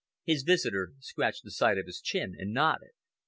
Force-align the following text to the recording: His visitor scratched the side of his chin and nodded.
His 0.23 0.41
visitor 0.41 0.93
scratched 0.99 1.43
the 1.43 1.51
side 1.51 1.77
of 1.77 1.85
his 1.85 2.01
chin 2.01 2.35
and 2.39 2.51
nodded. 2.51 2.89